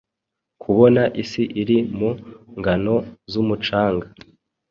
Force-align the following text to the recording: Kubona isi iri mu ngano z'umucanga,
Kubona 0.61 1.01
isi 1.21 1.43
iri 1.61 1.77
mu 1.97 2.09
ngano 2.59 2.95
z'umucanga, 3.31 4.07